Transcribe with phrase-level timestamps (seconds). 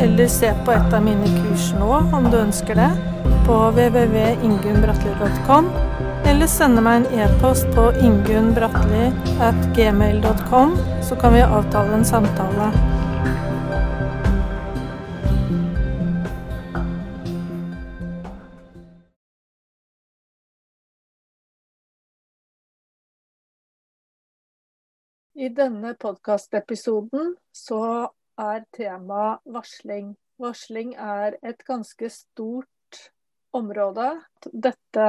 [0.00, 2.90] eller se på et av mine kurs nå om du ønsker det,
[3.46, 5.64] på www.ingunnbratli.com,
[6.28, 12.72] eller sende meg en e-post på ingunnbratli.gmail.com, at gmail.com, så kan vi avtale en samtale.
[25.38, 28.08] I denne podkastepisoden så
[28.38, 30.14] er tema varsling.
[30.38, 33.00] Varsling er et ganske stort
[33.56, 34.10] område.
[34.52, 35.06] Dette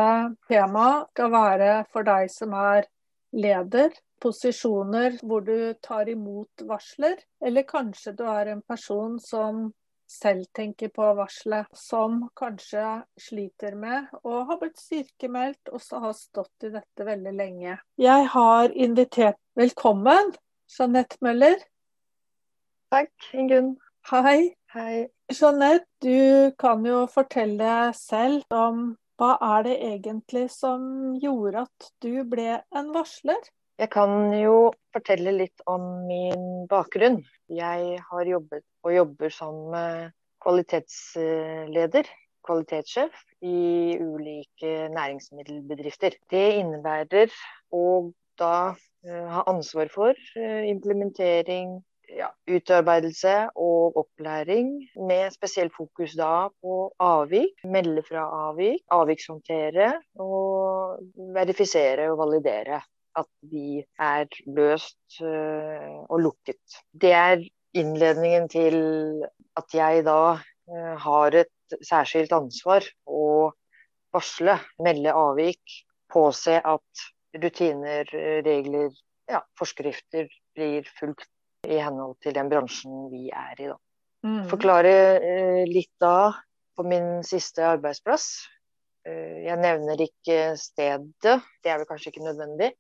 [0.50, 2.88] temaet skal være for deg som er
[3.36, 9.70] leder, posisjoner hvor du tar imot varsler, eller kanskje du er en person som
[10.10, 12.84] selv tenker på varselet, som kanskje
[13.22, 17.78] sliter med og har blitt sykemeldt og så har stått i dette veldig lenge.
[18.02, 20.34] Jeg har invitert velkommen
[20.74, 21.62] Jeanette Møller.
[22.90, 23.76] Takk, Ingunn.
[24.10, 24.56] Hei.
[24.74, 25.10] Hei.
[25.30, 28.80] Jeanette, du kan jo fortelle selv om
[29.22, 30.88] hva er det egentlig som
[31.22, 33.38] gjorde at du ble en varsler?
[33.78, 37.20] Jeg kan jo fortelle litt om min bakgrunn.
[37.54, 39.60] Jeg har jobbet og jobber som
[40.42, 42.10] kvalitetsleder,
[42.50, 43.14] kvalitetssjef,
[43.46, 46.18] i ulike næringsmiddelbedrifter.
[46.34, 47.30] Det innebærer
[47.70, 47.86] å
[48.42, 48.74] da
[49.06, 51.78] ha ansvar for implementering,
[52.18, 54.72] ja, utarbeidelse og opplæring,
[55.08, 61.00] med spesielt fokus da på avvik, melde fra avvik, avvikshåndtere og
[61.36, 62.82] verifisere og validere
[63.20, 66.62] at de er løst og lukket.
[66.94, 67.44] Det er
[67.78, 68.78] innledningen til
[69.60, 70.38] at jeg da
[71.06, 73.52] har et særskilt ansvar å
[74.14, 75.62] varsle, melde avvik,
[76.10, 77.04] påse at
[77.38, 78.10] rutiner,
[78.46, 78.94] regler,
[79.30, 81.30] ja, forskrifter blir fulgt
[81.68, 83.78] i henhold til den bransjen vi er i, da.
[84.26, 84.44] Mm.
[84.52, 84.94] Forklare
[85.24, 86.32] eh, litt da
[86.76, 88.30] på min siste arbeidsplass.
[89.08, 92.74] Eh, jeg nevner ikke stedet, det er vel kanskje ikke nødvendig.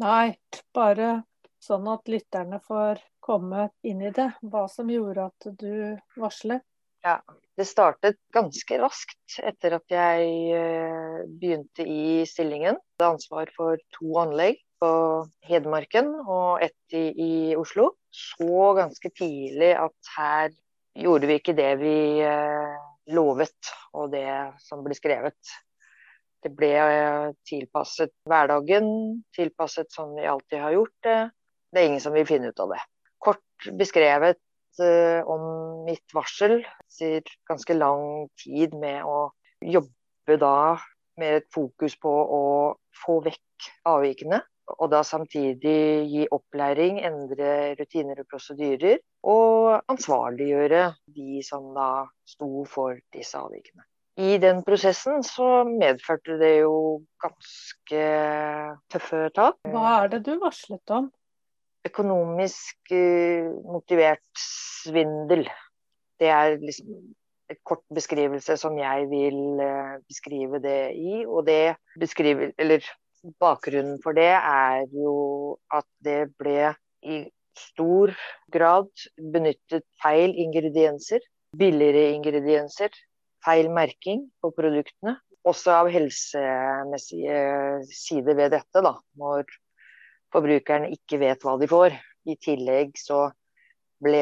[0.00, 0.36] Nei,
[0.74, 1.20] bare
[1.60, 4.30] sånn at lytterne får komme inn i det.
[4.42, 5.72] Hva som gjorde at du
[6.18, 6.64] varslet.
[7.04, 7.16] Ja,
[7.56, 12.76] det startet ganske raskt etter at jeg eh, begynte i stillingen.
[12.76, 14.90] Jeg hadde ansvar for to anlegg på
[15.46, 17.92] Hedmarken og ett i, i, Oslo.
[18.10, 20.52] Så ganske tidlig at her
[20.98, 21.96] gjorde vi ikke det vi
[22.26, 22.78] eh,
[23.14, 24.26] lovet og det
[24.64, 25.38] som ble skrevet.
[26.40, 28.88] Det ble eh, tilpasset hverdagen,
[29.36, 31.18] tilpasset som vi alltid har gjort det.
[31.70, 32.80] Det er ingen som vil finne ut av det.
[33.20, 34.40] Kort beskrevet
[34.80, 35.42] uh, om
[35.86, 36.62] mitt varsel.
[36.88, 39.28] Etter ganske lang tid med å
[39.62, 40.80] jobbe da
[41.20, 42.42] med et fokus på å
[43.04, 44.40] få vekk avvikene
[44.78, 50.84] og da samtidig gi opplæring, endre rutiner og prosedyrer, og ansvarliggjøre
[51.16, 51.90] de som da
[52.28, 53.84] sto for disse avvikene.
[54.20, 56.74] I den prosessen så medførte det jo
[57.22, 58.02] ganske
[58.92, 59.56] tøffe tak.
[59.70, 61.08] Hva er det du varslet om?
[61.86, 64.42] Økonomisk uh, motivert
[64.84, 65.46] svindel.
[66.20, 66.90] Det er liksom
[67.50, 71.22] et kort beskrivelse som jeg vil uh, beskrive det i.
[71.24, 72.84] Og det beskriver, eller
[73.40, 76.72] Bakgrunnen for det er jo at det ble
[77.04, 77.20] i
[77.58, 78.12] stor
[78.52, 78.88] grad
[79.34, 81.20] benyttet feil ingredienser,
[81.56, 82.94] billigere ingredienser,
[83.44, 85.18] feil merking på produktene.
[85.48, 87.36] Også av helsemessige
[87.88, 89.46] sider ved dette, da, når
[90.32, 91.96] forbrukerne ikke vet hva de får.
[92.28, 93.30] I tillegg så
[94.04, 94.20] ble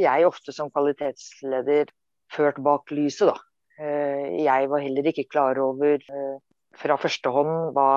[0.00, 1.92] jeg ofte som kvalitetsleder
[2.32, 3.36] ført bak lyset, da.
[3.76, 6.36] Eh, jeg var heller ikke klar over eh,
[6.76, 7.90] fra første hånd hva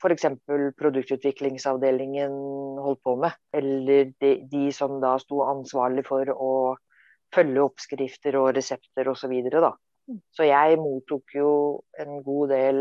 [0.00, 0.26] f.eks.
[0.80, 2.32] produktutviklingsavdelingen
[2.80, 3.36] holdt på med.
[3.56, 6.52] Eller de, de, som da sto ansvarlig for å
[7.34, 9.24] følge oppskrifter og resepter osv.
[9.24, 9.72] Så, videre,
[10.34, 11.50] så jeg mottok jo
[12.00, 12.80] en god del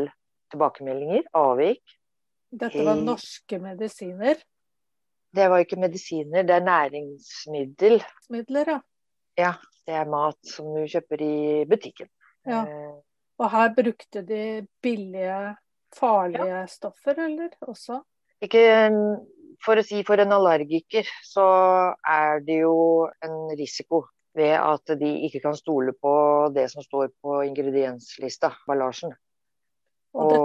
[0.54, 1.84] tilbakemeldinger, avvik.
[2.50, 4.40] Dette var norske medisiner?
[5.30, 8.00] Det var ikke medisiner, det er næringsmiddel.
[8.34, 8.80] Midler, ja.
[9.38, 9.52] Ja,
[9.86, 11.36] det er mat som du kjøper i
[11.70, 12.10] butikken.
[12.50, 12.64] Ja.
[13.40, 15.56] Og her brukte de billige,
[15.96, 16.64] farlige ja.
[16.68, 18.02] stoffer, eller også?
[18.44, 18.64] Ikke
[19.64, 21.46] for å si for en allergiker, så
[22.08, 24.06] er det jo en risiko
[24.38, 26.14] ved at de ikke kan stole på
[26.56, 29.16] det som står på ingredienslista, ballasjen.
[30.20, 30.40] Og, det,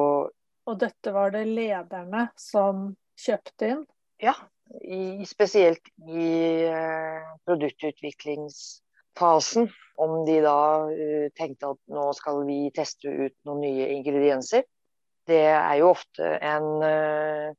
[0.71, 2.89] og dette var det lederne som
[3.21, 3.85] kjøpte inn?
[4.23, 4.35] Ja,
[4.81, 6.27] i, spesielt i
[6.71, 7.35] eh,
[9.15, 9.73] produktutviklingsfasen.
[9.97, 14.65] Om de da uh, tenkte at nå skal vi teste ut noen nye ingredienser.
[15.25, 17.53] Det er jo ofte en uh,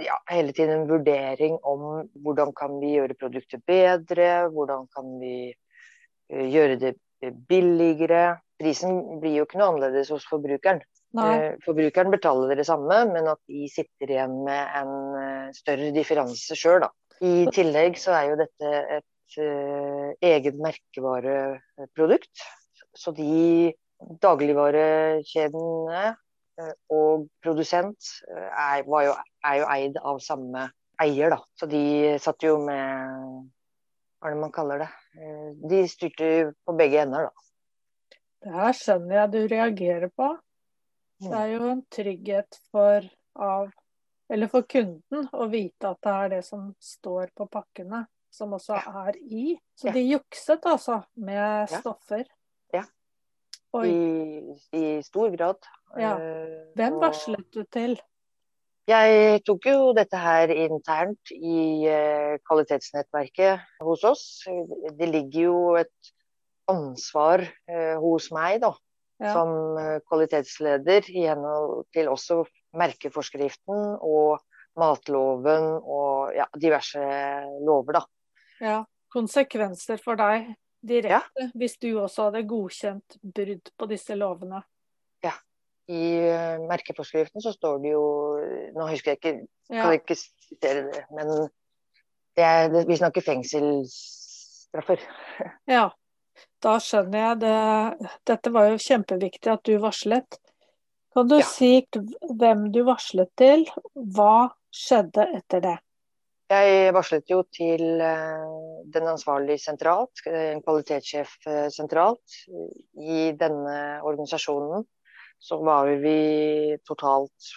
[0.00, 5.52] ja, hele tiden en vurdering om hvordan kan vi gjøre produktet bedre, hvordan kan vi
[5.52, 6.94] uh, gjøre det
[7.48, 8.40] billigere.
[8.60, 10.80] Prisen blir jo ikke noe annerledes hos forbrukeren.
[11.16, 11.58] Nei.
[11.64, 16.86] Forbrukeren betaler det samme, men at de sitter igjen med en eh, større differanse sjøl,
[17.20, 19.06] I tillegg så er jo dette et
[19.38, 22.42] uh, eget merkevareprodukt.
[22.96, 23.72] Så de
[24.22, 30.66] dagligvarekjedene uh, og produsent uh, er, jo, er, jo, eid av samme
[31.00, 31.40] eier, da.
[31.58, 32.88] Så de satt jo med
[34.20, 34.90] Hva er det man kaller det?
[35.70, 37.32] De styrte på begge ender, da.
[38.40, 40.28] Det her skjønner jeg du reagerer på.
[41.20, 43.04] Det er jo en trygghet for,
[43.36, 43.66] av,
[44.52, 49.16] for kunden å vite at det er det som står på pakkene, som også er
[49.20, 49.56] i.
[49.78, 52.24] Så de jukset altså med stoffer.
[52.74, 52.84] Ja.
[53.86, 53.96] I,
[54.74, 55.66] I, stor grad.
[55.98, 56.14] Ja.
[56.78, 57.98] Hvem varslet du til?
[58.90, 64.24] Jeg tok jo dette her internt i uh, kvalitetsnettverket hos oss.
[64.98, 66.14] Det ligger jo et
[66.70, 68.72] ansvar uh, hos meg, da
[69.20, 69.32] ja.
[69.34, 72.42] som eh, kvalitetsleder i henhold til også
[72.78, 74.40] merkeforskriften og
[74.78, 77.02] matloven og ja, diverse
[77.66, 78.04] lover, da.
[78.60, 78.82] Ja.
[79.10, 80.52] Konsekvenser for deg
[80.86, 81.50] direkte, ja.
[81.58, 84.62] hvis du også hadde godkjent brudd på disse lovene?
[85.24, 85.34] Ja.
[85.90, 88.04] I uh, merkeforskriften så står det jo
[88.76, 89.32] Nå husker jeg ikke,
[89.72, 91.32] kan jeg ikke sitere det, men
[92.38, 95.02] det er, det, vi snakker fengselsstraffer.
[95.76, 95.88] Ja.
[96.60, 98.08] Da skjønner jeg det.
[98.28, 100.38] Dette var jo kjempeviktig at du varslet.
[101.12, 101.46] Kan du ja.
[101.48, 101.82] si
[102.38, 103.66] hvem du varslet til?
[104.14, 105.76] Hva skjedde etter det?
[106.50, 108.46] Jeg varslet jo til eh,
[108.90, 112.38] den ansvarlige sentralt, en kvalitetssjef eh, sentralt.
[112.98, 114.82] I denne organisasjonen
[115.40, 117.52] så var vi totalt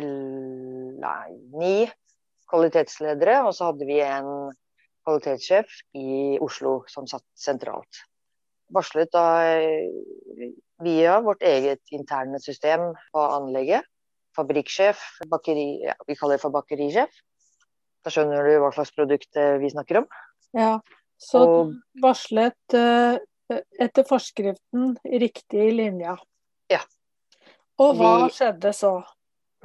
[0.00, 1.74] nei, ni
[2.50, 4.30] kvalitetsledere, og så hadde vi en
[5.04, 8.06] kvalitetssjef i Oslo som satt sentralt
[8.74, 10.52] varslet da eh,
[10.84, 13.86] via vårt eget interne system på anlegget.
[14.36, 15.00] Fabrikksjef,
[15.30, 17.10] bakeri, ja, vi kaller det for bakerisjef.
[18.04, 20.06] Da skjønner du hva slags produkt eh, vi snakker om.
[20.56, 20.78] Ja,
[21.20, 23.18] så og, varslet uh,
[23.78, 26.16] etter forskriften riktig linja.
[26.72, 26.80] Ja.
[27.80, 28.94] Og hva de, skjedde så?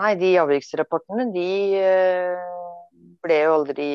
[0.01, 1.49] Nei, de avviksrapportene de
[1.79, 2.83] uh,
[3.23, 3.89] ble jo aldri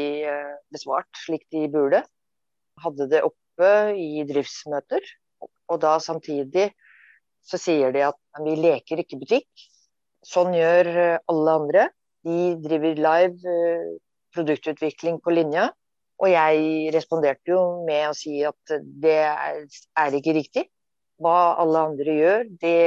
[0.73, 2.03] besvart slik de burde.
[2.81, 5.05] Hadde det oppe i driftsmøter.
[5.71, 6.71] Og da samtidig
[7.47, 9.67] så sier de at vi leker ikke butikk.
[10.27, 11.87] Sånn gjør eh, alle andre.
[12.27, 13.91] De driver live eh,
[14.35, 15.71] produktutvikling på linja.
[16.21, 20.67] Og jeg responderte jo med å si at det er ikke riktig.
[21.21, 22.81] Hva alle andre gjør, det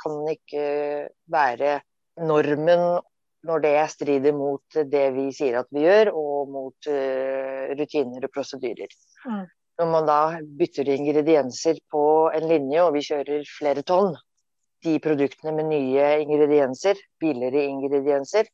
[0.00, 0.64] kan ikke
[1.28, 1.78] være
[2.28, 2.86] normen
[3.48, 8.32] når det strider mot det vi sier at vi gjør, og mot uh, rutiner og
[8.34, 8.90] prosedyrer.
[9.28, 9.46] Mm
[9.78, 10.20] når man da
[10.58, 14.16] bytter ingredienser på en linje, og vi kjører flere tonn,
[14.84, 18.50] de produktene med nye ingredienser, billigere ingredienser,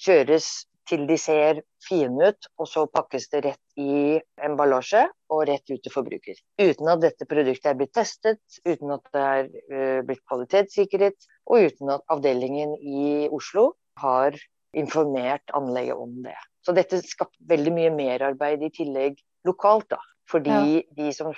[0.00, 0.50] kjøres
[0.90, 5.82] til de ser fine ut, og så pakkes det rett i emballasje og rett ut
[5.84, 6.38] til forbruker.
[6.60, 11.70] Uten at dette produktet er blitt testet, uten at det er uh, blitt kvalitetssikret, og
[11.70, 14.36] uten at avdelingen i Oslo har
[14.76, 16.36] informert anlegget om det.
[16.66, 19.18] Så dette skapte veldig mye merarbeid i tillegg
[19.48, 20.00] lokalt, da.
[20.30, 20.82] Fordi ja.
[20.98, 21.32] de som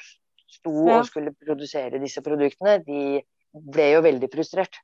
[0.53, 4.81] sto og skulle produsere disse produktene, de ble jo veldig frustrert.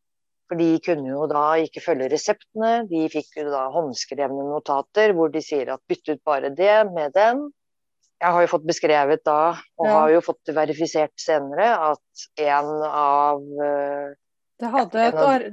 [0.48, 2.86] For de kunne jo da ikke følge reseptene.
[2.88, 7.12] De fikk jo da håndskrevne notater hvor de sier at bytt ut bare det med
[7.16, 7.50] den.
[8.18, 9.42] Jeg har jo fått beskrevet da,
[9.78, 9.92] og ja.
[9.94, 14.16] har jo fått verifisert senere, at en av eh,
[14.58, 15.44] det hadde et av,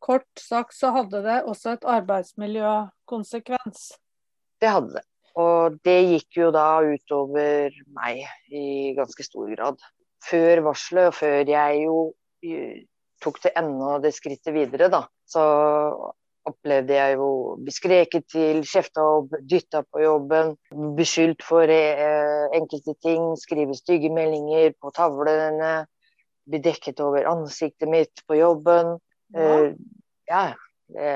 [0.00, 3.90] Kort sagt så hadde det også et arbeidsmiljøkonsekvens.
[4.62, 5.04] Det hadde det.
[5.36, 8.22] Og det gikk jo da utover meg
[8.54, 9.82] i ganske stor grad.
[10.24, 11.98] Før varselet, og før jeg jo
[13.24, 15.44] tok det enda det skrittet videre, da, så
[16.44, 17.28] opplevde jeg jo
[17.64, 20.52] bli skreket til, kjefta opp, dytta på jobben,
[20.98, 25.86] beskyldt for eh, enkelte ting, skrive stygge meldinger på tavlene,
[26.44, 28.98] bli dekket over ansiktet mitt på jobben.
[29.32, 29.48] Ja.
[29.48, 29.72] Eh,
[30.28, 30.44] ja,
[30.94, 31.14] det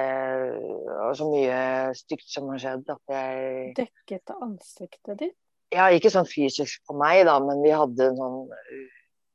[0.88, 1.58] var så mye
[1.96, 5.36] stygt som har skjedd at jeg Dekket ansiktet ditt?
[5.74, 8.46] Ja, ikke sånn fysisk på meg, da, men vi hadde sånn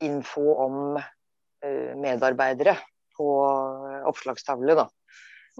[0.03, 0.97] info om
[1.99, 2.75] medarbeidere
[3.17, 3.27] på
[4.09, 4.87] oppslagstavle, da.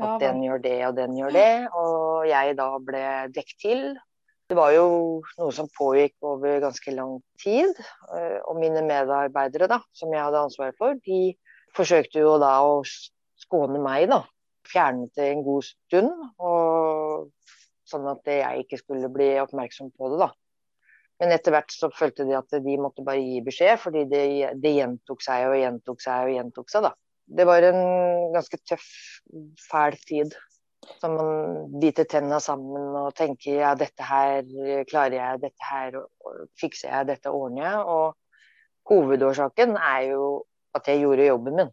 [0.02, 1.52] At den gjør det, og den gjør det.
[1.78, 3.84] Og jeg da ble dekket til.
[4.50, 4.88] Det var jo
[5.40, 7.78] noe som pågikk over ganske lang tid.
[8.50, 11.36] Og mine medarbeidere, da, som jeg hadde ansvaret for, de
[11.78, 12.82] forsøkte jo da å
[13.46, 14.24] skåne meg, da.
[14.70, 16.12] Fjernet det en god stund.
[16.42, 17.30] Og
[17.90, 20.32] sånn at jeg ikke skulle bli oppmerksom på det, da.
[21.22, 24.24] Men etter hvert så følte de at de måtte bare gi beskjed, fordi det,
[24.64, 26.94] det gjentok seg og gjentok seg og gjentok seg, da.
[27.24, 27.84] Det var en
[28.34, 28.88] ganske tøff,
[29.70, 30.34] fæl tid.
[31.00, 34.44] Så man biter tenna sammen og tenker ja, dette her
[34.90, 35.96] klarer jeg, dette her
[36.60, 37.86] fikser jeg, dette ordner jeg.
[37.88, 40.26] Og hovedårsaken er jo
[40.76, 41.72] at jeg gjorde jobben min.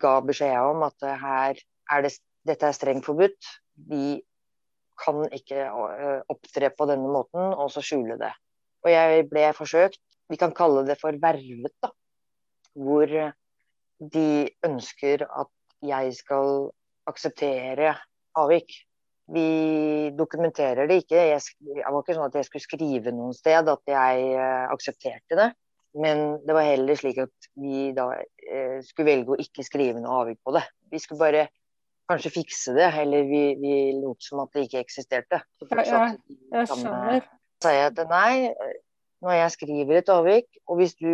[0.00, 2.12] Ga beskjed om at her er det,
[2.46, 3.48] dette er strengt forbudt.
[3.88, 4.20] Vi
[5.00, 8.32] kan ikke eh, opptre på denne måten og så skjule det.
[8.84, 11.90] Og jeg ble forsøkt, vi kan kalle det for vervet, da.
[12.78, 13.10] Hvor
[14.14, 14.28] de
[14.66, 15.50] ønsker at
[15.84, 16.70] jeg skal
[17.10, 17.94] akseptere
[18.38, 18.72] avvik.
[19.30, 21.18] Vi dokumenterer det ikke.
[21.32, 25.38] Jeg, det var ikke sånn at jeg skulle skrive noen sted at jeg uh, aksepterte
[25.38, 25.50] det.
[26.00, 30.20] Men det var heller slik at vi da eh, skulle velge å ikke skrive noe
[30.20, 30.62] avvik på det.
[30.86, 31.48] Vi skulle bare
[32.10, 35.40] kanskje fikse det, eller vi, vi lot som at det ikke eksisterte.
[35.66, 36.04] Ja,
[36.54, 37.26] jeg skjønner.
[37.60, 38.52] Så jeg at nei,
[39.20, 41.10] når jeg skriver et avvik, og hvis du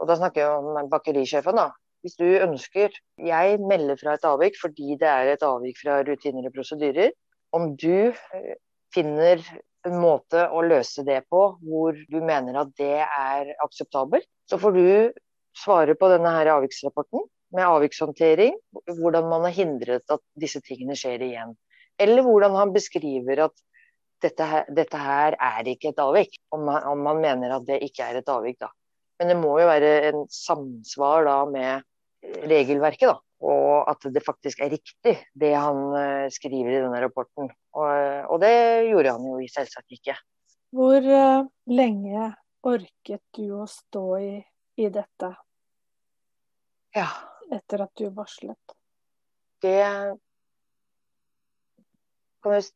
[0.00, 1.70] Og da snakker jeg om bakerisjefen, da.
[2.02, 6.46] Hvis du ønsker Jeg melder fra et avvik fordi det er et avvik fra rutiner
[6.50, 7.14] og prosedyrer.
[7.52, 8.54] Om du eh,
[8.94, 9.42] finner
[9.86, 14.74] en måte å løse det på hvor du mener at det er akseptabelt, så får
[14.74, 14.88] du
[15.56, 18.58] svare på denne her avviksrapporten med avvikshåndtering,
[18.98, 21.54] hvordan man har hindret at disse tingene skjer igjen.
[21.98, 23.54] Eller hvordan han beskriver at
[24.22, 27.80] dette her, dette her er ikke et avvik, om man, om man, mener at det
[27.86, 28.58] ikke er et avvik.
[28.60, 28.70] da.
[29.18, 31.86] Men det må jo være en samsvar da med
[32.50, 33.18] regelverket, da.
[33.48, 37.52] Og at det faktisk er riktig, det han uh, skriver i denne rapporten.
[37.78, 37.90] Og,
[38.26, 40.16] og, det gjorde han jo selvsagt ikke.
[40.74, 42.32] Hvor uh, lenge
[42.66, 44.32] orket du å stå i,
[44.82, 45.30] i dette?
[46.98, 47.08] Ja.
[47.48, 48.74] Etter at du varslet?
[49.64, 49.80] Det
[52.42, 52.66] kan jeg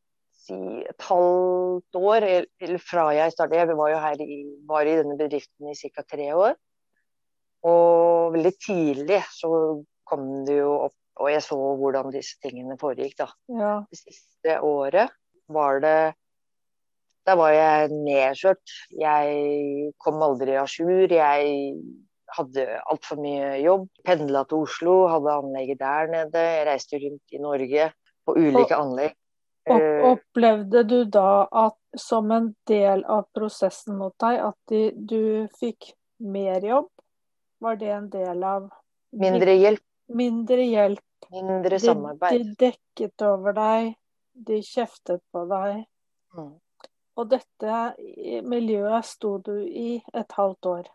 [0.43, 0.59] si
[0.89, 2.27] et halvt år,
[2.63, 3.61] eller fra jeg startet.
[3.63, 6.05] Jeg var jo her i, var i denne bedriften i ca.
[6.09, 6.57] tre år.
[7.69, 9.53] Og veldig tidlig så
[10.09, 13.29] kom det jo opp, og jeg så hvordan disse tingene foregikk, da.
[13.53, 13.75] Ja.
[13.91, 15.15] Det siste året
[15.53, 16.15] var det
[17.23, 18.73] Da var jeg nedkjørt.
[18.99, 21.07] Jeg kom aldri a jour.
[21.07, 21.77] Jeg
[22.35, 23.85] hadde altfor mye jobb.
[24.03, 26.43] Pendla til Oslo, hadde anlegget der nede.
[26.57, 27.85] Jeg reiste rundt i Norge
[28.27, 29.15] på ulike og, anlegg.
[29.65, 35.49] Eh, opplevde du da at som en del av prosessen mot deg, at de, du
[35.61, 36.89] fikk mer jobb?
[37.63, 38.71] Var det en del av
[39.13, 39.85] Mindre hjelp.
[40.09, 41.05] Mindre hjelp.
[41.31, 42.33] Mindre samarbeid.
[42.33, 43.93] De, de dekket over deg,
[44.33, 45.85] de kjeftet på deg.
[46.37, 46.55] Mm.
[47.21, 47.81] Og dette
[48.49, 50.91] miljøet sto du i et halvt år?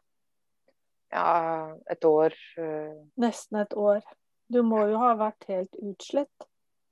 [1.14, 2.34] Ja, et år.
[2.58, 3.06] Uh...
[3.22, 4.02] Nesten et år.
[4.52, 6.48] Du må jo ha vært helt utslitt?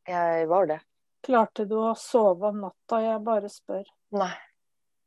[0.08, 0.80] Jeg var det.
[1.26, 3.00] Klarte du å sove om natta?
[3.02, 3.86] Jeg bare spør.
[4.18, 4.34] Nei.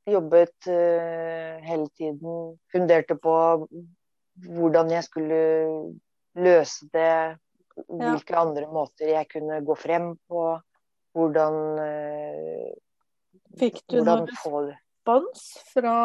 [0.08, 2.56] Jobbet uh, hele tiden.
[2.72, 3.34] Funderte på
[4.48, 5.38] hvordan jeg skulle
[6.38, 7.38] løse det,
[7.86, 8.42] hvilke ja.
[8.42, 10.44] andre måter jeg kunne gå frem på,
[11.14, 12.68] hvordan uh,
[13.58, 15.96] Fikk du hvordan noen respons fra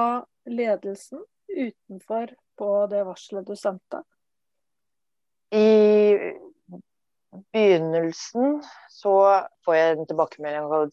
[0.50, 4.02] ledelsen utenfor på det varselet du sendte?
[5.54, 5.66] I
[7.54, 8.62] begynnelsen
[8.92, 9.16] så
[9.66, 10.90] får jeg en tilbakemelding av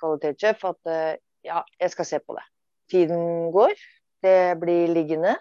[0.00, 1.14] kvalitetssjef at uh,
[1.46, 2.44] ja, jeg skal se på det.
[2.90, 3.74] Tiden går,
[4.22, 5.36] det blir liggende.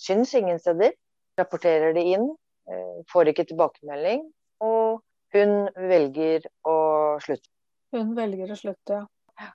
[0.00, 0.94] Syns ingen steder.
[1.40, 2.30] Rapporterer det inn,
[2.68, 4.22] eh, får ikke tilbakemelding.
[4.64, 5.02] Og
[5.36, 6.76] hun velger å
[7.24, 7.50] slutte.
[7.92, 9.02] Hun velger å slutte,
[9.40, 9.50] ja.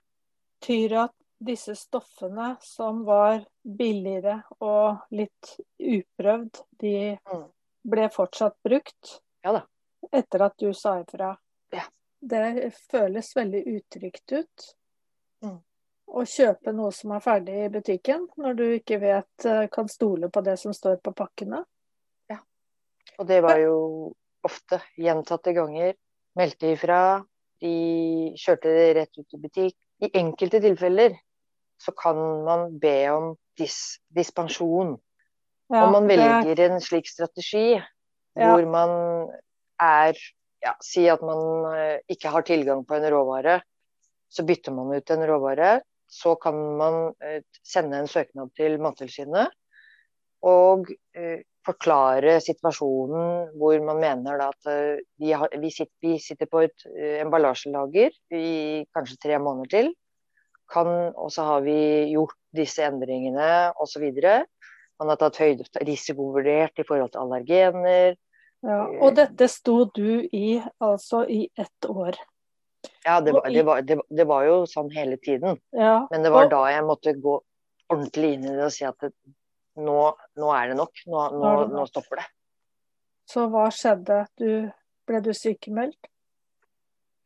[0.62, 7.46] Tyr at disse stoffene som var billigere og litt uprøvd, de mm.
[7.90, 9.62] ble fortsatt brukt ja da.
[10.12, 11.34] Etter at du sa ifra.
[11.72, 11.88] Ja.
[12.22, 14.72] Det føles veldig utrygt ut.
[15.46, 15.60] Mm
[16.12, 20.30] å kjøpe noe som er ferdig i butikken, når du ikke vet, eh, kan stole
[20.30, 21.64] på det som står på pakkene.
[22.30, 22.40] Ja.
[23.18, 23.76] Og det var jo
[24.44, 25.96] ofte gjentatte ganger.
[26.36, 27.24] Meldte ifra.
[27.62, 29.78] De kjørte det rett ut i butikk.
[30.02, 31.16] I enkelte tilfeller
[31.82, 34.96] så kan man be om dis dispensjon.
[35.72, 37.84] Ja, Om man velger en slik strategi ja.
[38.36, 39.30] hvor man
[39.82, 40.18] er
[40.62, 43.62] ja, Si at man eh, ikke har tilgang på en råvare.
[44.30, 45.80] Så bytter man ut en råvare
[46.12, 49.54] så kan man eh, sende en søknad til Mattilsynet
[50.48, 54.70] og eh, forklare situasjonen hvor man mener at
[55.22, 55.70] vi,
[56.18, 56.86] sitter, på et
[57.22, 59.92] emballasjelager i kanskje tre måneder til.
[60.74, 61.78] Og så har vi
[62.16, 63.46] gjort disse endringene
[63.78, 64.08] osv.
[64.18, 68.18] Man har tatt høyde risikovurdert i forhold til allergener.
[68.62, 72.18] Ja, og dette sto du i altså i ett år.
[73.06, 75.58] Ja, det var, det, var, det, det var, jo sånn hele tiden.
[75.74, 76.08] Ja.
[76.12, 77.40] Men det var da jeg måtte gå
[77.92, 79.10] ordentlig inn i det og si at
[79.82, 79.98] nå,
[80.38, 81.04] nå, er det nok.
[81.10, 82.28] Nå, nå, nå, stopper det.
[83.30, 84.24] Så hva skjedde?
[84.38, 84.70] Du,
[85.10, 86.10] ble du sykemeldt?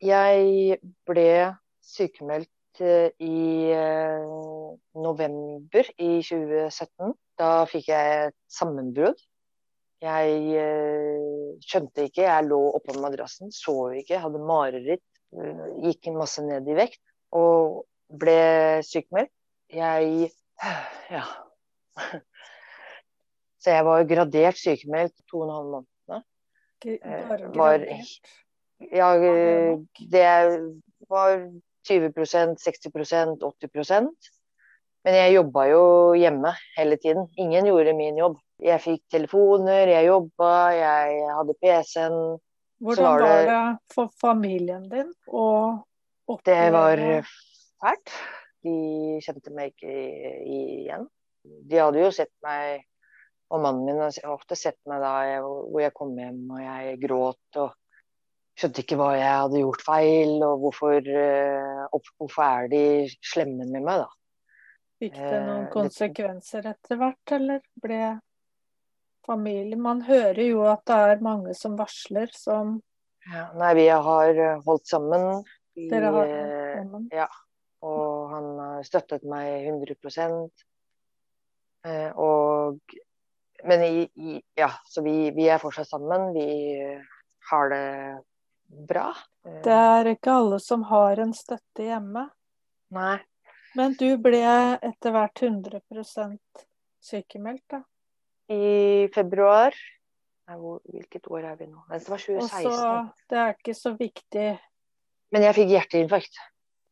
[0.03, 1.29] Jeg ble
[1.85, 4.25] sykemeldt eh, i eh,
[5.01, 7.15] november i 2017.
[7.39, 9.19] Da fikk jeg et sammenbrudd.
[10.05, 15.03] Jeg eh, skjønte ikke, jeg lå oppå madrassen, sov ikke, hadde mareritt
[15.83, 17.01] gikk masse ned i vekt
[17.35, 17.83] og
[18.21, 19.33] ble sykemeldt.
[19.73, 20.31] Jeg
[21.11, 21.25] Ja.
[23.59, 26.25] Så jeg var gradert sykemeldt to og en halv måned.
[26.85, 28.11] Bare gradert?
[28.93, 29.07] ja,
[30.11, 30.25] det
[31.09, 31.39] var
[31.89, 34.29] 20% 60% 80%
[35.05, 35.81] Men jeg jobba jo
[36.17, 37.27] hjemme hele tiden.
[37.37, 38.37] Ingen gjorde min jobb.
[38.63, 42.17] Jeg fikk telefoner, jeg jobba, jeg hadde PC-en.
[42.85, 43.59] Hvordan var det, var det,
[43.93, 45.45] for familien din å
[46.31, 47.03] oppleve Det var
[47.83, 48.15] fælt.
[48.65, 48.75] De
[49.23, 49.95] kjente meg ikke
[50.43, 51.07] igjen.
[51.43, 52.83] De hadde jo sett meg
[53.53, 56.99] og mannen min har ofte sett meg da jeg, hvor jeg kom hjem og jeg
[57.03, 57.75] gråt og
[58.55, 62.83] skjønte ikke hva jeg hadde gjort feil, og hvorfor, uh, hvorfor er de
[63.19, 64.07] slemme med meg, da.
[65.03, 67.99] Fikk det noen uh, konsekvenser etter hvert, eller ble
[69.25, 69.77] familie.
[69.77, 72.77] Man hører jo at det er mange som varsler som
[73.25, 75.43] ja, Nei, vi har eh, holdt sammen.
[75.73, 77.07] Vi, Dere har holdt eh, sammen?
[77.13, 77.27] Ja.
[77.85, 79.95] Og han har støttet meg 100
[81.85, 82.95] eh, Og
[83.65, 86.33] Men i, i, ja, så vi, vi, er fortsatt sammen.
[86.33, 86.47] Vi
[87.49, 87.85] har det
[88.89, 89.07] bra.
[89.65, 92.27] Det er ikke alle som har en støtte hjemme.
[92.93, 93.17] Nei.
[93.75, 94.43] Men du ble
[94.85, 95.81] etter hvert 100
[97.01, 97.81] sykemeldt, da?
[98.51, 99.75] I februar.
[100.45, 101.81] Nei, hvor, hvilket år er vi nå?
[101.89, 102.69] Det var 2016.
[102.69, 104.49] Også, det er ikke så viktig.
[105.33, 106.37] Men jeg fikk hjerteinfarkt,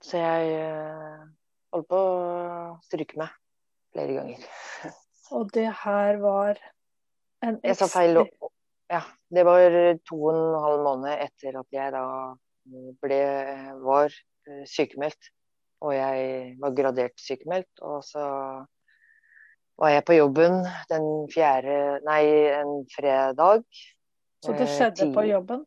[0.04, 1.28] så jeg uh,
[1.76, 3.36] holdt på å stryke meg
[3.94, 4.48] flere ganger.
[5.38, 6.58] Og det her var
[7.46, 8.20] en Jeg sa feil.
[8.92, 9.02] Ja,
[9.34, 9.64] det var
[10.06, 12.04] to og en halv måned etter at jeg da
[13.02, 13.22] ble,
[13.84, 15.32] var eh, sykemeldt.
[15.84, 17.82] Og jeg var gradert sykemeldt.
[17.82, 18.26] Og så
[19.80, 22.24] var jeg på jobben den fjerde Nei,
[22.60, 23.66] en fredag.
[24.44, 25.64] Så det skjedde på jobben?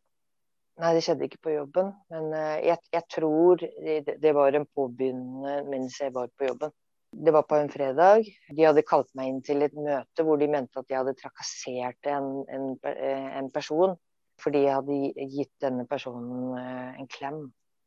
[0.77, 1.93] Nei, det skjedde ikke på jobben.
[2.13, 6.73] Men eh, jeg, jeg tror det, var en påbegynnende mens jeg var på jobben.
[7.17, 8.27] Det var på en fredag.
[8.53, 12.11] De hadde kalt meg inn til et møte hvor de mente at jeg hadde trakassert
[12.11, 13.97] en, en, eh, en person
[14.37, 17.39] fordi jeg hadde gitt denne personen eh, en klem.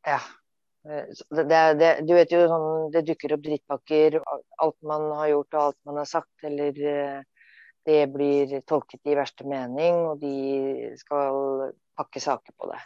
[0.03, 0.27] Ja, Eh,
[0.83, 4.17] det, det, du vet jo sånn, det dukker opp drittpakker,
[4.65, 7.19] alt man har gjort og alt man har sagt, eller eh,
[7.85, 12.81] det blir tolket i verste mening, og de skal pakke saker på det.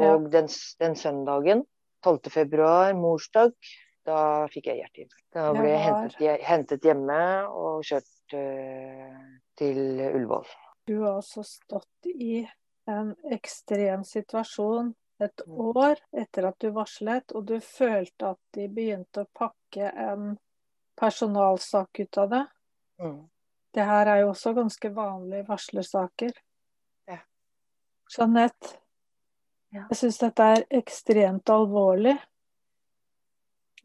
[0.00, 0.16] Og ja.
[0.38, 0.50] den,
[0.82, 1.64] den, søndagen,
[2.06, 2.30] 12.
[2.34, 3.54] februar, morsdag,
[4.06, 5.26] da fikk jeg hjerteinfarkt.
[5.34, 9.18] Da ble jeg hentet, hentet, hjemme og kjørt uh,
[9.60, 10.48] til Ullevål.
[10.88, 12.40] Du har altså stått i
[12.90, 19.24] en ekstrem situasjon et år etter at du varslet, og du følte at de begynte
[19.24, 20.32] å pakke en
[21.00, 22.44] personalsak ut av det.
[23.00, 23.20] Mm.
[23.74, 26.32] Det her er jo også ganske vanlige varslersaker.
[27.08, 27.20] Ja.
[28.16, 28.74] Jeanette,
[29.70, 29.86] ja.
[29.92, 32.16] jeg syns dette er ekstremt alvorlig.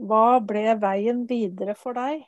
[0.01, 2.25] Hva ble veien videre for deg?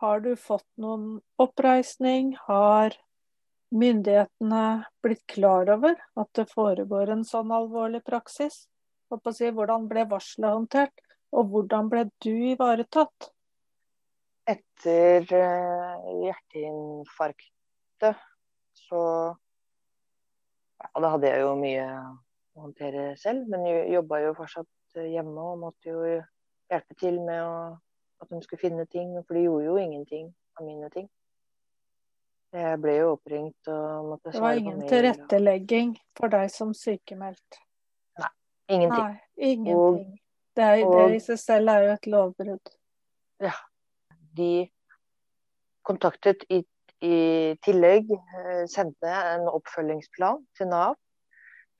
[0.00, 2.32] Har du fått noen oppreisning?
[2.46, 2.94] Har
[3.70, 8.66] myndighetene blitt klar over at det foregår en sånn alvorlig praksis?
[9.10, 11.00] Si, hvordan ble varselet håndtert,
[11.34, 13.30] og hvordan ble du ivaretatt?
[14.50, 18.22] Etter uh, hjerteinfarktet
[18.88, 19.00] så
[20.80, 25.60] ja, Da hadde jeg jo mye å håndtere selv, men jobba jo fortsatt hjemme og
[25.66, 27.76] måtte jo hjelpe til med å,
[28.22, 31.10] at de skulle finne ting, for de gjorde jo ingenting av mine ting.
[32.50, 34.40] Jeg ble jo oppringt og måtte svare på mail.
[34.40, 37.60] Det var ingen tilrettelegging for deg som sykemeldt?
[38.18, 38.30] Nei,
[38.74, 39.04] ingenting.
[39.04, 39.76] Nei, ingenting.
[39.76, 40.00] Og,
[40.58, 42.72] det, er, og, det, i seg selv er jo et lovbrudd.
[43.46, 43.54] Ja.
[44.40, 44.50] De
[45.86, 46.64] kontaktet i,
[47.06, 47.20] i
[47.62, 50.98] tillegg, eh, sendte en oppfølgingsplan til Nav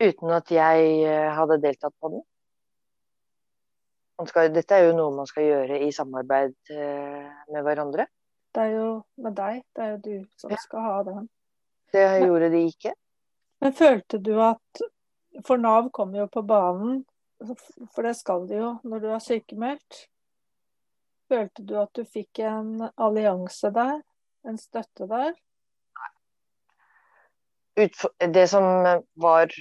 [0.01, 2.23] uten at jeg eh, hadde deltatt på den.
[4.29, 8.07] skal, dette er jo noe man skal gjøre i samarbeid eh, med hverandre.
[8.55, 8.89] Det er jo
[9.23, 11.29] med deg, det er jo du som skal ha den.
[11.95, 12.95] Det gjorde de ikke.
[13.61, 14.83] Men følte du at
[15.47, 17.05] For Nav kommer jo på banen,
[17.95, 20.01] for det skal de jo når du er sykemeldt.
[21.31, 24.01] Følte du at du fikk en allianse der?
[24.43, 25.37] En støtte der?
[27.79, 28.65] Det som
[29.15, 29.55] var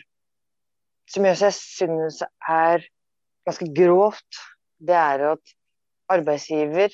[1.10, 2.84] Som jeg synes er
[3.46, 4.42] ganske grovt,
[4.78, 5.54] det er at
[6.10, 6.94] arbeidsgiver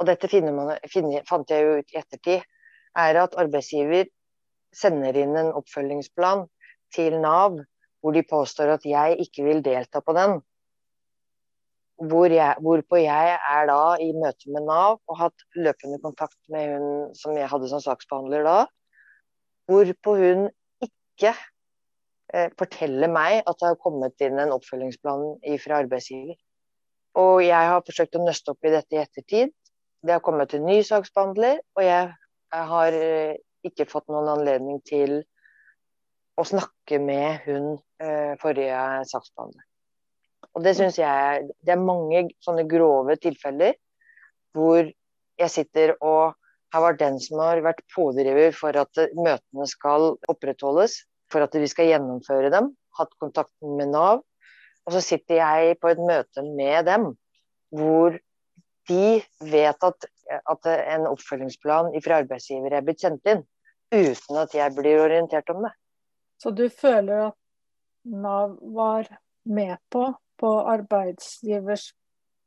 [0.00, 2.42] Og dette man, finner, fant jeg jo ut i ettertid.
[2.98, 4.08] Er at arbeidsgiver
[4.74, 6.44] sender inn en oppfølgingsplan
[6.94, 7.60] til Nav
[8.04, 10.36] hvor de påstår at jeg ikke vil delta på den.
[12.04, 16.74] Hvor jeg, hvorpå jeg er da i møte med Nav og hatt løpende kontakt med
[16.74, 18.58] hun som jeg hadde som saksbehandler da.
[19.70, 20.50] Hvorpå hun
[20.84, 25.24] ikke eh, forteller meg at det har kommet inn en oppfølgingsplan
[25.64, 26.36] fra arbeidsgiver.
[27.24, 29.54] Og jeg har forsøkt å nøste opp i dette i ettertid.
[30.04, 32.10] Det har kommet en ny saksbehandler, og jeg,
[32.54, 35.22] har eh, ikke fått noen anledning til
[36.36, 37.70] å snakke med hun
[38.02, 39.64] eh, forrige saksbehandler.
[40.54, 43.74] Og det syns jeg Det er mange sånne grove tilfeller
[44.54, 46.36] hvor jeg sitter og
[46.74, 51.00] har vært den som har vært pådriver for at møtene skal opprettholdes,
[51.32, 52.70] for at vi skal gjennomføre dem.
[52.98, 54.22] Hatt kontakt med Nav.
[54.84, 57.12] Og så sitter jeg på et møte med dem
[57.74, 58.18] hvor
[58.88, 63.44] de vet at, at en oppfølgingsplan fra arbeidsgiver er blitt sendt inn,
[63.94, 65.72] uten at jeg blir orientert om det.
[66.42, 67.40] Så du føler at
[68.04, 69.08] Nav var
[69.48, 71.92] med på på arbeidsgivers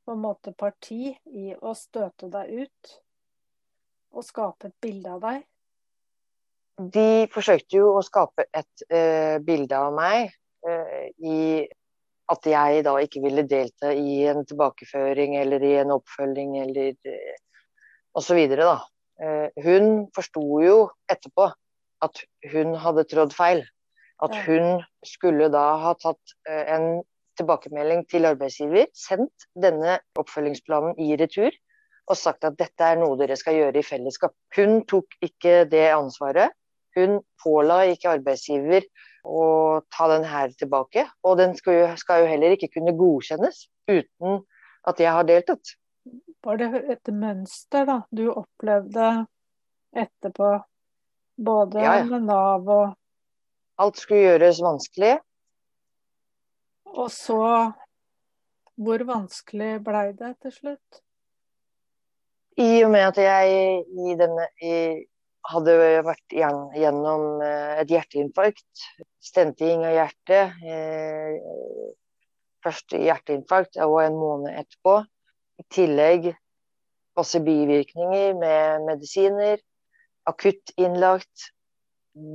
[0.05, 2.91] på en måte parti i å støte deg ut
[4.17, 5.45] og skape et bilde av deg?
[6.77, 10.29] De forsøkte jo å skape et uh, bilde av meg
[10.67, 11.65] uh, i
[12.31, 17.35] at jeg da ikke ville delta i en tilbakeføring eller i en oppfølging eller uh,
[18.19, 18.43] osv.
[18.53, 18.77] da.
[19.17, 20.77] Uh, hun forsto jo
[21.11, 21.49] etterpå
[22.05, 23.63] at hun hadde trådd feil.
[24.21, 27.03] At hun skulle da ha tatt en
[27.37, 31.53] tilbakemelding til arbeidsgiver, sendt denne oppfølgingsplanen i retur
[32.07, 34.33] og sagt at dette er noe dere skal gjøre i fellesskap.
[34.55, 36.55] Hun tok ikke det ansvaret.
[36.95, 38.87] Hun påla ikke arbeidsgiver
[39.27, 39.47] å
[39.93, 41.07] ta den her tilbake.
[41.27, 44.41] Og den skal jo, skal jo heller ikke kunne godkjennes uten
[44.87, 45.75] at jeg har deltatt.
[46.47, 49.09] Var det et mønster da du opplevde
[49.97, 50.53] etterpå,
[51.35, 52.05] både ja, ja.
[52.07, 52.95] med Nav og
[53.77, 55.17] Alt skulle gjøres vanskelig.
[56.97, 57.41] Og så
[58.77, 60.99] Hvor vanskelig blei det til slutt?
[62.61, 64.73] I og med at jeg i denne, i,
[65.47, 68.83] hadde vært gjennom eh, et hjerteinfarkt,
[69.23, 71.39] stenting av hjertet eh,
[72.65, 74.97] Først hjerteinfarkt og en måned etterpå.
[75.61, 76.25] I tillegg
[77.15, 79.61] masse bivirkninger med medisiner.
[80.27, 81.51] Akutt innlagt.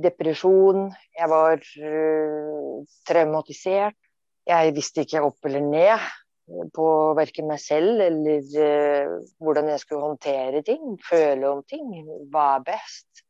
[0.03, 0.87] Depresjon.
[1.19, 3.99] Jeg var uh, traumatisert.
[4.47, 6.07] Jeg visste ikke opp eller ned
[6.47, 11.85] på verken meg selv eller uh, hvordan jeg skulle håndtere ting, føle om ting.
[12.31, 13.23] Hva er best?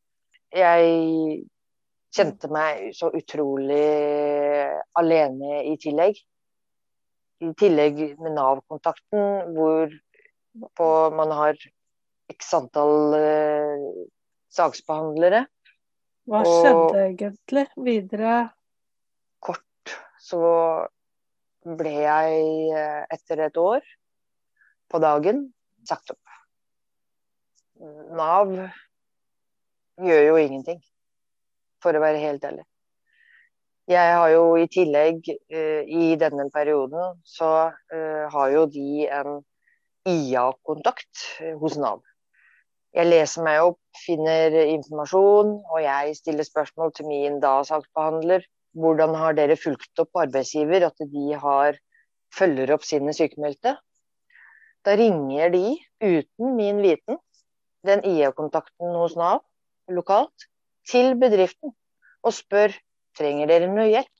[0.54, 1.43] Jeg
[2.13, 3.84] kjente meg så utrolig
[4.99, 6.17] alene i tillegg.
[7.43, 9.91] I tillegg med Nav-kontakten, hvor
[10.78, 11.58] på, man har
[12.32, 13.88] x antall uh,
[14.54, 15.45] saksbehandlere.
[16.30, 18.36] Hva skjedde egentlig videre?
[19.43, 20.39] Kort så
[21.63, 22.39] ble jeg
[22.76, 23.84] eh, etter et år
[24.91, 25.45] på dagen
[25.88, 26.19] sagt opp.
[28.15, 28.52] Nav
[30.04, 30.80] gjør jo ingenting,
[31.84, 32.63] for å være helt ærlig.
[33.91, 39.41] Jeg har jo i tillegg, uh, i denne perioden, så uh, har jo de en
[40.08, 41.26] IA-kontakt
[41.60, 41.99] hos Nav.
[42.95, 48.45] Jeg leser meg opp, finner informasjon, og jeg stiller spørsmål til min da saksbehandler
[48.78, 51.78] hvordan har dere fulgt opp arbeidsgiver, at de har,
[52.34, 53.76] følger opp sine sykemeldte?
[54.84, 55.66] Da ringer de,
[56.04, 57.20] uten min viten,
[57.88, 59.44] den IA-kontakten hos Nav
[59.92, 60.50] lokalt,
[60.88, 61.72] til bedriften
[62.24, 62.74] og spør
[63.18, 64.12] trenger dere noe hjelp.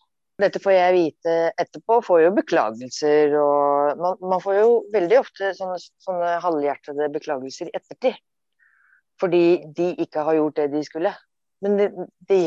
[0.42, 5.52] Dette får jeg vite etterpå, får jo beklagelser og Man, man får jo veldig ofte
[5.58, 8.16] sånne, sånne halvhjertede beklagelser i ettertid.
[9.22, 9.46] Fordi
[9.78, 11.12] de ikke har gjort det de skulle.
[11.62, 11.90] Men det,
[12.30, 12.40] det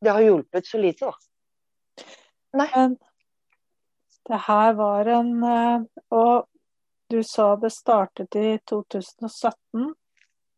[0.00, 2.06] det har hjulpet så lite, da.
[2.62, 2.86] Nei.
[4.26, 6.46] Det her var en eh, Og
[7.10, 9.94] du sa det startet i 2017?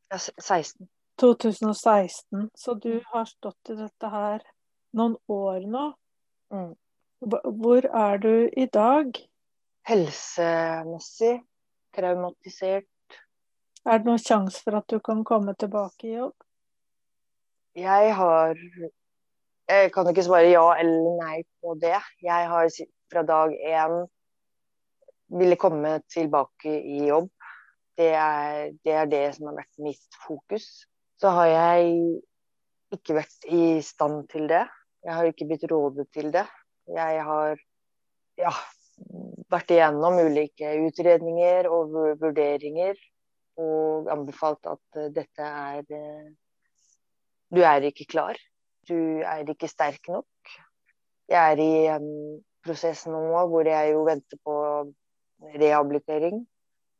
[0.08, 0.88] Ja, 16.
[1.20, 2.50] 2016.
[2.54, 4.44] Så du har stått i dette her
[4.96, 5.88] noen år nå.
[6.54, 6.70] Mm.
[7.18, 9.18] Hvor er du i dag?
[9.88, 11.38] helsemessig
[11.96, 12.88] traumatisert.
[13.86, 16.36] Er det noen sjanse for at du kan komme tilbake i jobb?
[17.78, 18.58] Jeg har
[19.68, 21.98] Jeg kan ikke svare ja eller nei på det.
[22.24, 22.70] Jeg har
[23.12, 23.98] fra dag én
[25.38, 27.28] ville komme tilbake i jobb.
[27.98, 30.86] Det er, det er, det som har vært mitt fokus.
[31.20, 31.92] Så har jeg
[32.94, 34.64] ikke vært i stand til det.
[35.04, 36.46] Jeg har ikke blitt rådet til det.
[36.88, 37.60] Jeg har
[38.40, 38.52] ja,
[39.52, 42.96] vært igjennom ulike utredninger og vurderinger
[43.60, 46.28] og anbefalt at dette er eh,
[47.52, 48.38] Du er ikke klar.
[48.88, 50.52] Du er ikke sterk nok.
[51.28, 52.08] Jeg er i en
[52.64, 53.20] prosess nå
[53.50, 54.54] hvor jeg jo venter på
[55.60, 56.46] rehabilitering.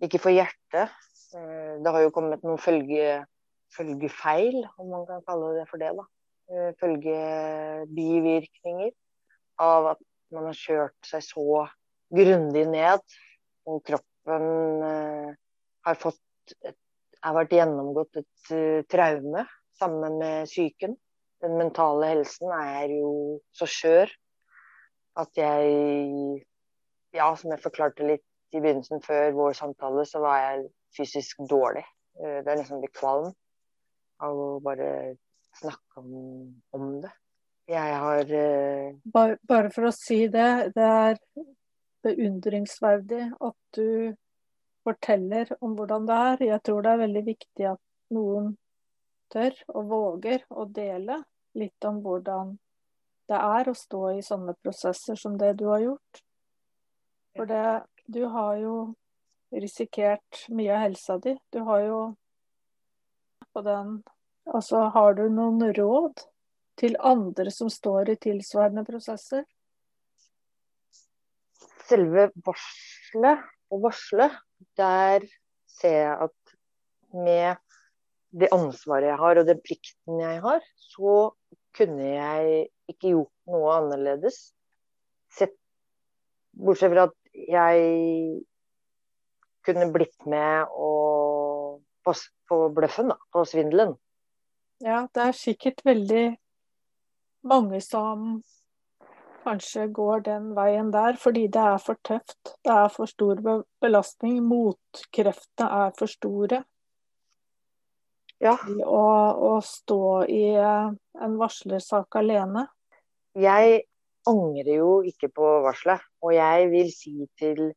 [0.04, 0.88] Ikke for hjertet.
[1.34, 3.24] Eh, det har jo kommet noen følge,
[3.74, 5.90] følgefeil, om man kan kalle det for det.
[5.96, 6.04] da.
[6.48, 8.90] Eh, følgebivirkninger
[9.64, 11.66] av at man har kjørt seg så
[12.14, 13.00] grundig ned,
[13.68, 14.44] og kroppen
[14.92, 15.30] eh,
[15.88, 16.24] har fått
[17.18, 18.50] har vært gjennomgått et
[18.88, 19.42] traume
[19.76, 20.96] sammen med psyken.
[21.44, 23.10] Den mentale helsen er jo
[23.54, 24.14] så skjør
[25.18, 26.44] at jeg
[27.16, 31.84] Ja, som jeg forklarte litt i begynnelsen, før vår samtale, så var jeg fysisk dårlig.
[32.20, 33.30] Uh, det er nesten litt kvalm
[34.20, 35.16] av å bare
[35.56, 36.12] snakke om,
[36.76, 37.10] om det.
[37.68, 38.92] Jeg har uh...
[39.14, 41.18] bare, bare, for å si det, det er
[42.04, 44.14] beundringsverdig at du
[44.86, 46.46] forteller om hvordan det er.
[46.52, 47.82] Jeg tror det er veldig viktig at
[48.14, 48.54] noen
[49.32, 51.22] tør og våger å dele
[51.58, 52.56] litt om hvordan
[53.28, 56.22] det er å stå i sånne prosesser som det du har gjort.
[57.36, 58.76] For det, du har jo
[59.52, 61.34] risikert mye av helsa di.
[61.52, 62.00] Du har jo
[63.52, 63.98] på den
[64.48, 66.22] Altså, har du noen råd
[66.80, 69.42] til andre som står i tilsvarende prosesser?
[71.84, 74.38] Selve varselet og varslet,
[74.80, 75.26] der
[75.68, 76.54] ser jeg at
[77.12, 77.60] med
[78.30, 81.30] det ansvaret jeg har og den plikten jeg har, så
[81.76, 84.40] kunne jeg ikke gjort noe annerledes.
[85.32, 85.54] Sett,
[86.52, 87.16] bortsett fra at
[87.48, 88.42] jeg
[89.68, 93.96] kunne blitt med og på, bløffen, da, på svindelen.
[94.80, 96.38] Ja, det er sikkert veldig
[97.48, 98.38] mange som
[99.44, 102.54] kanskje går den veien der, fordi det er for tøft.
[102.64, 103.40] Det er for stor
[103.82, 104.40] belastning.
[104.46, 106.62] Motkreftene er for store.
[108.44, 108.54] Ja.
[108.54, 109.04] Å,
[109.50, 110.90] å stå i eh,
[111.24, 112.68] en varslersak alene.
[113.38, 113.82] Jeg
[114.28, 117.70] angrer jo ikke på varselet, og jeg vil si til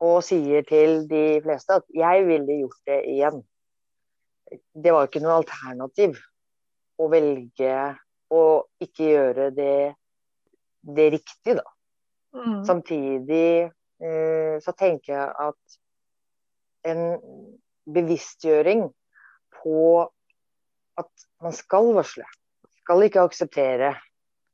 [0.00, 3.42] og sier til de fleste at jeg ville gjort det igjen
[4.72, 6.18] det var ikke noe alternativ
[7.00, 7.74] å velge
[8.30, 8.42] å
[8.82, 9.76] ikke gjøre det,
[10.96, 11.66] det riktig, da.
[12.36, 12.58] Mm.
[12.66, 15.78] Samtidig eh, så tenker jeg at
[16.90, 17.02] en
[17.90, 18.86] bevisstgjøring
[19.60, 19.80] på
[21.00, 22.26] at man skal varsle,
[22.82, 23.94] skal ikke akseptere,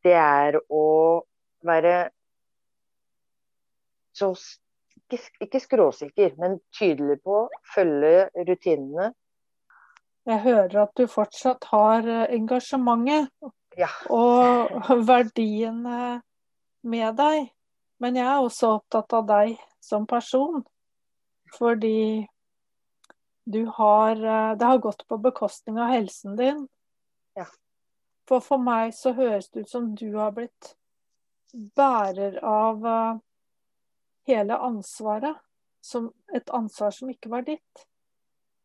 [0.07, 0.85] det er å
[1.67, 1.97] være
[4.17, 9.13] så ikke, ikke skråsikker, men tydelig på å følge rutinene
[10.27, 13.31] jeg hører at du fortsatt har eh, engasjementet
[13.79, 13.91] ja.
[14.11, 14.73] og
[15.11, 16.21] verdiene
[16.87, 17.53] med deg.
[18.03, 20.65] Men jeg er også opptatt av deg som person.
[21.55, 22.27] Fordi
[23.47, 26.67] du har eh, Det har gått på bekostning av helsen din.
[27.39, 27.47] Ja.
[28.29, 30.75] For for meg så høres det ut som du har blitt
[31.55, 33.19] bærer av eh,
[34.33, 35.43] hele ansvaret.
[35.81, 37.87] Som et ansvar som ikke var ditt.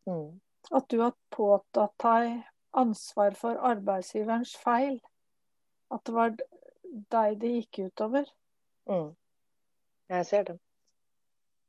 [0.10, 0.39] Mm
[0.72, 2.41] at du har påtatt deg
[2.72, 5.00] ansvar for arbeidsgiverens feil.
[5.91, 6.36] At det var
[7.15, 8.28] deg det gikk utover.
[8.89, 9.12] Mm.
[10.12, 10.58] Jeg ser det.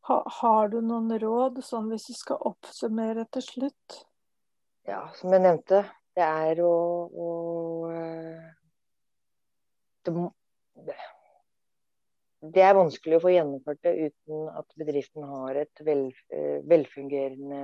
[0.09, 3.99] Ha, har du noen råd, sånn hvis vi skal oppsummere til slutt?
[4.89, 5.85] Ja, som jeg nevnte,
[6.19, 6.75] det er å,
[7.07, 7.29] å
[7.95, 8.49] eh,
[10.03, 10.15] det,
[12.43, 17.63] det, er vanskelig å få gjennomført det uten at bedriften har et vel, eh, velfungerende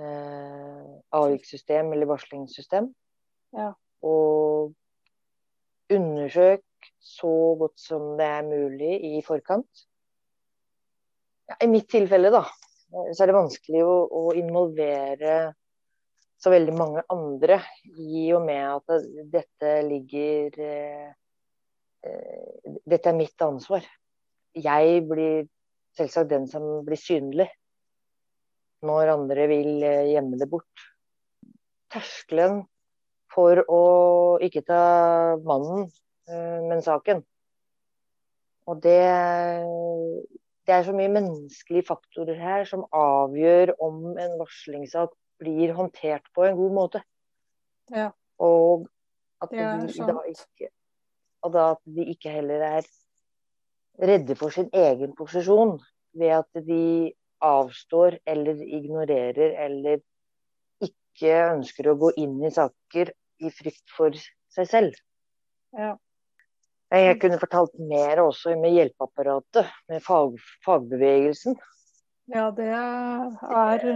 [0.00, 2.88] eh, avvikssystem eller varslingssystem.
[3.60, 3.74] Ja.
[4.00, 4.72] Og
[5.92, 6.64] undersøk
[7.04, 9.86] så godt som det er mulig i forkant.
[11.62, 12.42] I mitt tilfelle, da,
[12.90, 15.52] så er det vanskelig å, å, involvere
[16.42, 17.60] så veldig mange andre,
[18.02, 21.10] i og med at dette ligger eh,
[22.02, 23.86] eh, Dette er mitt ansvar.
[24.58, 25.46] Jeg blir
[25.96, 27.46] selvsagt den som blir synlig
[28.82, 30.86] når andre vil eh, gjemme det bort.
[31.94, 32.64] Terskelen
[33.32, 33.82] for å
[34.42, 34.82] ikke ta
[35.46, 35.86] mannen,
[36.26, 37.22] eh, men saken.
[38.66, 38.98] Og det
[40.72, 45.10] det er så mye menneskelige faktorer her som avgjør om en varslingssak
[45.42, 47.02] blir håndtert på en god måte.
[47.92, 48.06] Ja.
[48.40, 48.86] Og
[49.44, 50.70] at, de, da ikke,
[51.44, 52.88] og da at de ikke heller er
[54.00, 55.76] redde for sin egen posisjon
[56.16, 57.12] ved at de
[57.44, 60.00] avstår eller ignorerer eller
[60.80, 64.16] ikke ønsker å gå inn i saker i frykt for
[64.56, 64.96] seg selv.
[65.76, 65.98] Ja.
[66.92, 71.56] Jeg kunne fortalt mer også med hjelpeapparatet, med fag, fagbevegelsen.
[72.28, 73.86] ja, det er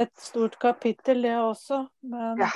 [0.00, 1.86] et stort kapittel, det også.
[2.02, 2.48] Men Ja.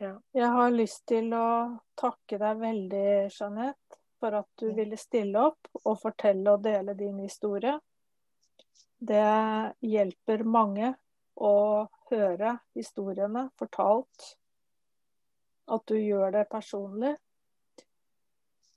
[0.00, 0.20] Ja.
[0.34, 5.70] jeg har lyst til å takke deg veldig, Jeanette, for at du ville stille opp
[5.84, 7.78] og fortelle og dele din historie.
[8.98, 9.22] Det
[9.86, 10.94] hjelper mange
[11.36, 14.34] å høre historiene fortalt.
[15.70, 17.14] At du gjør det personlig.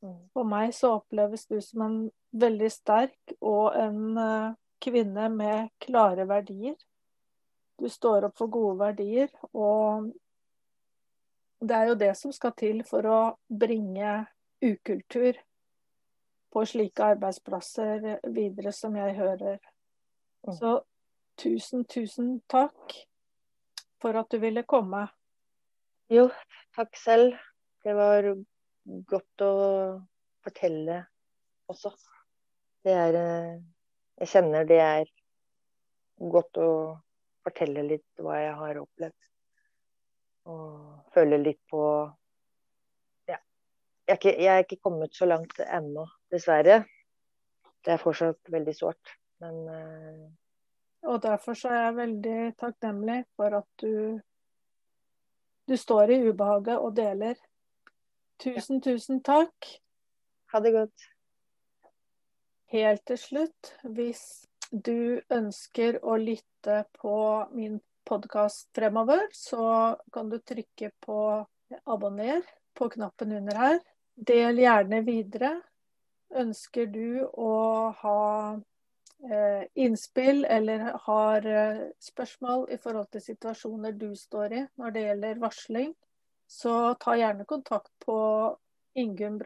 [0.01, 0.17] Mm.
[0.33, 1.99] For meg så oppleves du som en
[2.41, 6.75] veldig sterk og en eh, kvinne med klare verdier.
[7.81, 10.11] Du står opp for gode verdier, og
[11.61, 14.21] det er jo det som skal til for å bringe
[14.61, 15.37] ukultur
[16.51, 19.59] på slike arbeidsplasser videre, som jeg hører.
[20.47, 20.55] Mm.
[20.57, 20.73] Så
[21.39, 22.97] tusen, tusen takk
[24.01, 25.05] for at du ville komme.
[26.11, 26.27] Jo,
[26.75, 27.37] takk selv.
[27.81, 28.27] Det var
[28.85, 29.53] godt å
[30.43, 31.01] fortelle
[31.71, 31.91] også.
[32.81, 33.59] Det er eh,
[34.21, 35.11] Jeg kjenner det er
[36.31, 36.69] godt å
[37.41, 39.29] fortelle litt hva jeg har opplevd.
[40.49, 41.83] Og føle litt på
[43.29, 43.37] Ja.
[44.07, 46.83] Jeg er ikke, jeg er ikke kommet så langt ennå, dessverre.
[47.81, 49.15] Det er fortsatt veldig sårt.
[49.41, 50.27] Men eh,
[51.09, 54.21] Og derfor så er jeg veldig takknemlig for at du
[55.69, 57.37] du står i ubehaget og deler.
[58.41, 59.67] Tusen, tusen takk.
[60.51, 61.03] ha det godt.
[62.73, 64.23] Helt til slutt, hvis
[64.71, 67.13] du ønsker å lytte på
[67.53, 67.77] min
[68.07, 71.19] podkast fremover, så kan du trykke på
[71.85, 72.41] abonner
[72.73, 73.79] på knappen under her.
[74.15, 75.55] Del gjerne videre.
[76.33, 77.53] Ønsker du å
[78.01, 78.19] ha
[78.57, 85.09] eh, innspill eller har eh, spørsmål i forhold til situasjoner du står i når det
[85.11, 85.93] gjelder varsling,
[86.51, 88.17] så ta gjerne kontakt på
[88.99, 89.39] Ingunn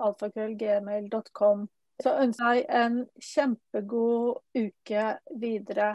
[0.00, 1.68] alfakrøllgmail.com.
[2.00, 5.04] Så ønsker jeg en kjempegod uke
[5.40, 5.94] videre.